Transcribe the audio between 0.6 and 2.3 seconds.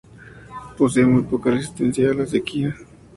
Posee muy poca resistencia a la